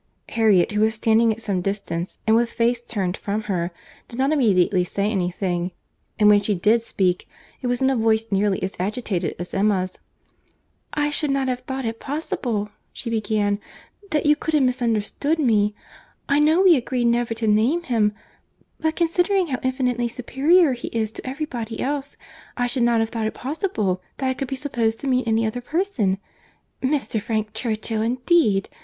[0.29, 3.69] Harriet, who was standing at some distance, and with face turned from her,
[4.07, 5.69] did not immediately say any thing;
[6.17, 7.29] and when she did speak,
[7.61, 9.99] it was in a voice nearly as agitated as Emma's.
[10.91, 13.59] "I should not have thought it possible," she began,
[14.09, 15.75] "that you could have misunderstood me!
[16.27, 21.27] I know we agreed never to name him—but considering how infinitely superior he is to
[21.29, 22.17] every body else,
[22.57, 25.45] I should not have thought it possible that I could be supposed to mean any
[25.45, 26.17] other person.
[26.81, 27.21] Mr.
[27.21, 28.67] Frank Churchill, indeed!